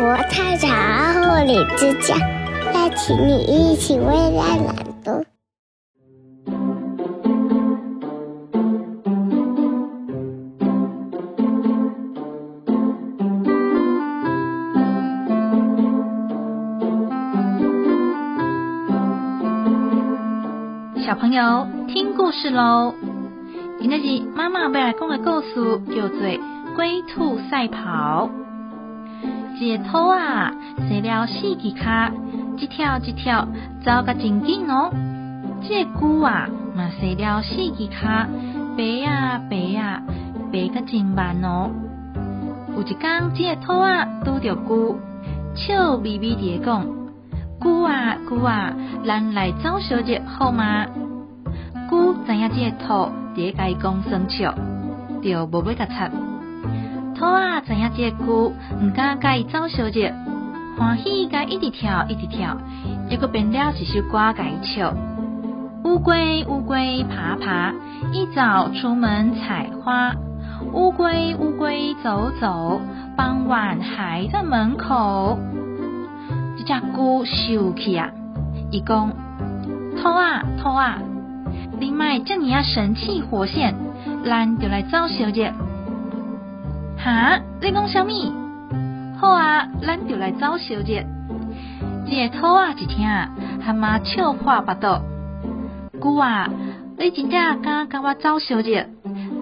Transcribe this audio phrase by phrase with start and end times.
[0.00, 0.70] 国太长
[1.12, 2.16] 护理之家，
[2.72, 4.06] 邀请你一起为
[4.38, 5.26] 爱朗读。
[21.04, 22.94] 小朋友，听故事喽！
[23.78, 26.26] 今天是妈妈要来讲的故事，叫做
[26.74, 28.30] 《龟兔赛跑》。
[29.60, 30.54] 一个兔啊，
[30.88, 32.10] 生了四只脚，
[32.56, 33.46] 一跳一跳
[33.84, 34.90] 走个真紧哦。
[35.60, 38.26] 这个龟啊，嘛生了四只脚，
[38.74, 40.02] 飞呀飞呀，
[40.50, 41.68] 飞个真慢哦。
[42.74, 44.94] 有一天，这个兔啊，拄着龟，
[45.54, 46.86] 笑眯眯地讲。
[47.58, 48.72] 龟啊龟啊，
[49.06, 50.86] 咱来走小节好吗？
[51.90, 54.54] 龟知影这个兔在甲伊讲生笑，
[55.22, 56.10] 就无要甲插。
[57.20, 60.14] 兔啊知影这个龟毋敢甲伊走小姐，
[60.78, 62.56] 欢喜甲一直跳一直跳，
[63.10, 64.96] 结果变了一首歌甲伊唱。
[65.84, 67.74] 乌龟乌龟爬爬，
[68.14, 70.14] 一早出门采花。
[70.72, 72.80] 乌龟乌龟走走，
[73.18, 75.38] 傍晚还在门口。
[76.56, 78.08] 这只龟生气啊！
[78.70, 79.12] 伊讲：
[80.00, 80.96] 兔啊兔啊，
[81.78, 83.74] 你莫这么啊神气活现，
[84.24, 85.52] 咱就来走小姐。
[87.02, 87.40] 哈？
[87.62, 88.12] 你讲什么？
[89.18, 91.06] 好啊，咱就来走小节。
[92.06, 93.08] 这个兔啊一听，
[93.60, 94.86] 还嘛笑花巴肚。
[95.98, 96.50] 龟啊，
[96.98, 98.88] 你真正敢跟我走小节？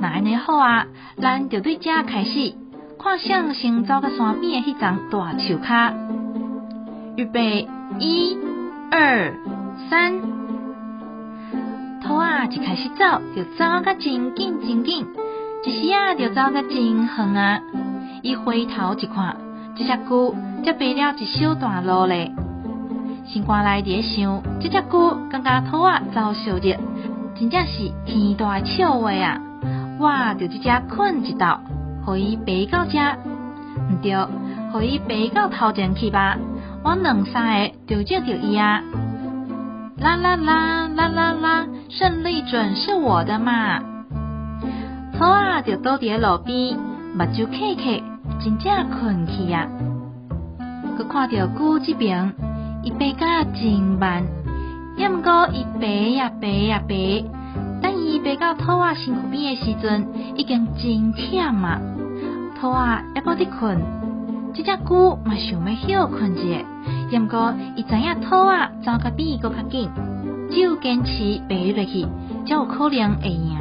[0.00, 0.86] 那安尼好啊，
[1.20, 2.54] 咱就对这开始，
[2.98, 5.92] 看谁先走到山边的迄张大树卡。
[7.16, 8.36] 预备，一、
[8.92, 9.32] 二、
[9.90, 10.20] 三，
[12.00, 15.06] 兔啊一开始走，就走个真紧真紧，
[15.64, 17.60] 一时啊就走个真远啊。
[18.22, 19.36] 一回头一看，
[19.76, 22.32] 这只龟才爬了一小段路嘞。
[23.26, 26.76] 心肝内在想，这只龟感觉兔啊走小日，
[27.36, 29.40] 真正是天大的笑话啊！
[30.00, 31.60] 我就直接困一道，
[32.04, 32.98] 互伊爬到遮，
[33.90, 34.16] 毋对，
[34.72, 36.38] 互伊爬到头前去吧。
[36.84, 38.82] 我两三个就接着伊啊，
[39.98, 43.80] 啦啦啦啦啦啦，胜利准是我的嘛！
[45.18, 48.00] 兔啊，就倒伫路边，目睭开开，
[48.38, 49.66] 真正困去啊。
[50.96, 52.32] 阁看到龟这边，
[52.84, 54.22] 伊爬甲真慢，
[54.96, 56.94] 也毋过伊爬呀爬呀爬，
[57.82, 61.80] 等伊爬到兔啊身躯边的时阵，已经真忝啊。
[62.60, 63.76] 兔啊，还阁伫困。
[64.54, 66.64] 这只龟嘛想要休困一下，
[67.10, 69.90] 也毋过伊知影兔啊走甲比伊阁较紧，
[70.48, 72.06] 只有坚持爬落去，
[72.46, 73.58] 才有可能会赢。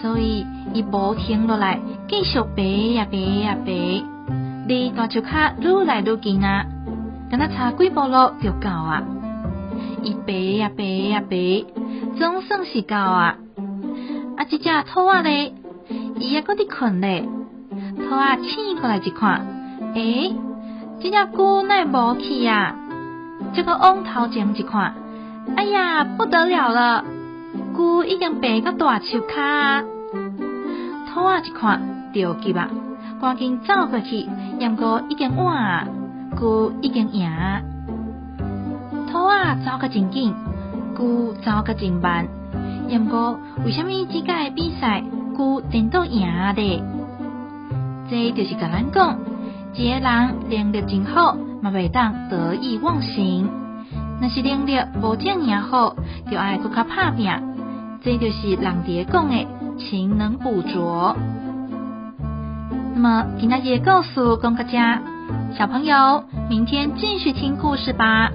[0.00, 2.62] 所以伊无停落来，继续爬
[2.94, 6.64] 呀爬呀爬，离大树骹愈来愈近啊！
[7.30, 9.02] 敢若差几步路就到啊！
[10.02, 13.36] 伊爬呀爬呀爬，总算是到啊！
[14.36, 15.52] 啊，这只兔仔咧，
[16.18, 17.24] 伊还阁伫困咧。
[17.96, 19.46] 兔仔，醒过来一看，
[19.94, 20.36] 诶、欸，
[21.00, 22.76] 这只龟奈无去呀？
[23.52, 24.94] 这个往头前一看，
[25.56, 27.04] 哎呀，不得了了，
[27.78, 29.84] 龟已经爬到大树卡。
[31.14, 32.68] 兔啊，一看着急啊，
[33.20, 34.28] 赶紧走过去，
[34.58, 35.86] 不过已经晚啊，
[36.36, 37.30] 龟已经赢。
[39.06, 40.34] 兔啊，走个真紧，
[40.96, 41.06] 龟
[41.44, 42.26] 走个真慢，
[42.88, 45.04] 不过为什么即个比赛
[45.36, 46.82] 龟真都赢的？
[48.10, 49.18] 这就是甲咱讲，
[49.74, 53.48] 一个人能力真好，嘛袂当得意忘形。
[54.20, 55.94] 若是能力无这样好，
[56.28, 57.30] 就爱搁较拍拼。
[58.00, 61.16] 这就是人蝶讲的“勤能补拙”。
[62.94, 65.00] 那么今天的故事讲到这，
[65.56, 68.30] 小朋友明天继续听故事吧。